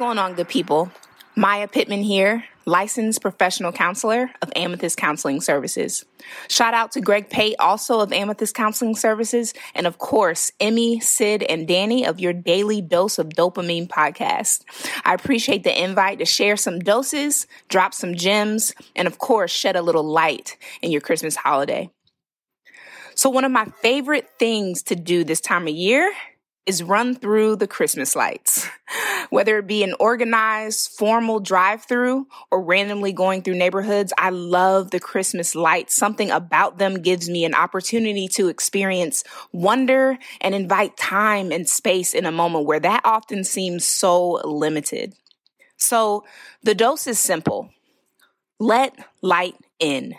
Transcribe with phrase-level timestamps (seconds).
[0.00, 0.90] going on, good people?
[1.36, 6.06] Maya Pittman here, licensed professional counselor of Amethyst Counseling Services.
[6.48, 11.42] Shout out to Greg Pate, also of Amethyst Counseling Services, and of course, Emmy, Sid,
[11.42, 14.62] and Danny of your Daily Dose of Dopamine podcast.
[15.04, 19.76] I appreciate the invite to share some doses, drop some gems, and of course, shed
[19.76, 21.90] a little light in your Christmas holiday.
[23.14, 26.10] So, one of my favorite things to do this time of year
[26.64, 28.66] is run through the Christmas lights.
[29.30, 34.90] Whether it be an organized, formal drive through or randomly going through neighborhoods, I love
[34.90, 35.94] the Christmas lights.
[35.94, 42.12] Something about them gives me an opportunity to experience wonder and invite time and space
[42.12, 45.14] in a moment where that often seems so limited.
[45.76, 46.24] So
[46.62, 47.70] the dose is simple.
[48.58, 50.16] Let light in.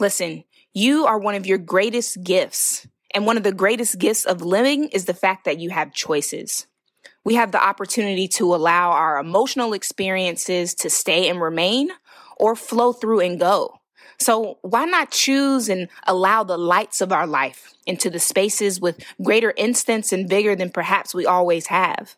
[0.00, 4.42] Listen, you are one of your greatest gifts and one of the greatest gifts of
[4.42, 6.66] living is the fact that you have choices.
[7.26, 11.90] We have the opportunity to allow our emotional experiences to stay and remain
[12.36, 13.80] or flow through and go.
[14.20, 19.04] So why not choose and allow the lights of our life into the spaces with
[19.20, 22.14] greater instance and vigor than perhaps we always have?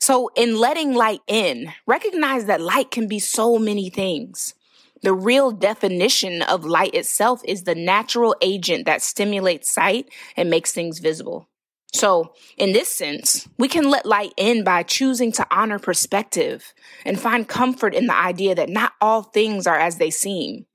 [0.00, 4.56] So in letting light in, recognize that light can be so many things.
[5.04, 10.72] The real definition of light itself is the natural agent that stimulates sight and makes
[10.72, 11.49] things visible.
[11.92, 16.72] So, in this sense, we can let light in by choosing to honor perspective
[17.04, 20.66] and find comfort in the idea that not all things are as they seem.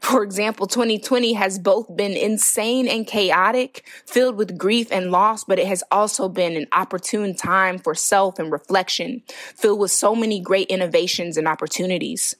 [0.00, 5.60] For example, 2020 has both been insane and chaotic, filled with grief and loss, but
[5.60, 10.40] it has also been an opportune time for self and reflection, filled with so many
[10.40, 12.34] great innovations and opportunities.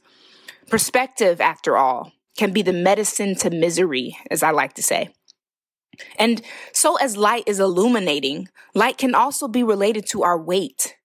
[0.68, 5.10] Perspective, after all, can be the medicine to misery, as I like to say.
[6.18, 6.42] And
[6.72, 10.96] so, as light is illuminating, light can also be related to our weight.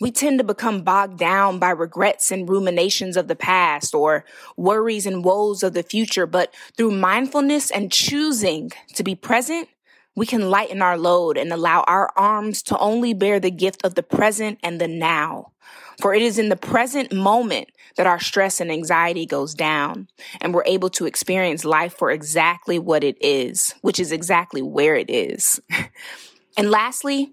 [0.00, 4.24] We tend to become bogged down by regrets and ruminations of the past or
[4.56, 6.26] worries and woes of the future.
[6.26, 9.68] But through mindfulness and choosing to be present,
[10.18, 13.94] we can lighten our load and allow our arms to only bear the gift of
[13.94, 15.52] the present and the now.
[16.00, 20.08] For it is in the present moment that our stress and anxiety goes down
[20.40, 24.96] and we're able to experience life for exactly what it is, which is exactly where
[24.96, 25.60] it is.
[26.56, 27.32] and lastly,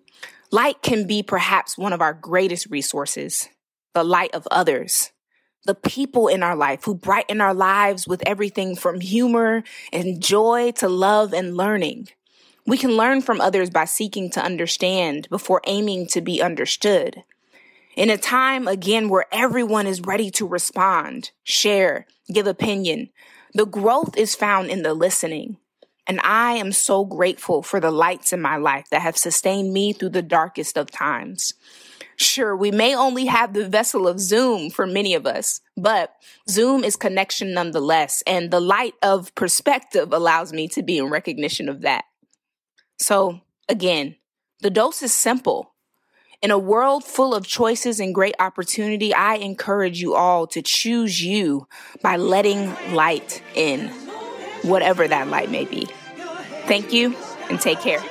[0.52, 3.50] light can be perhaps one of our greatest resources,
[3.94, 5.12] the light of others.
[5.66, 10.72] The people in our life who brighten our lives with everything from humor and joy
[10.74, 12.10] to love and learning.
[12.68, 17.24] We can learn from others by seeking to understand before aiming to be understood.
[17.96, 23.10] In a time, again, where everyone is ready to respond, share, give opinion,
[23.54, 25.58] the growth is found in the listening.
[26.08, 29.94] And I am so grateful for the lights in my life that have sustained me
[29.94, 31.54] through the darkest of times.
[32.18, 36.14] Sure, we may only have the vessel of Zoom for many of us, but
[36.50, 38.24] Zoom is connection nonetheless.
[38.26, 42.06] And the light of perspective allows me to be in recognition of that.
[42.98, 44.16] So again,
[44.62, 45.74] the dose is simple.
[46.42, 51.24] In a world full of choices and great opportunity, I encourage you all to choose
[51.24, 51.68] you
[52.02, 53.88] by letting light in,
[54.62, 55.88] whatever that light may be.
[56.68, 57.16] Thank you
[57.50, 58.04] and take care.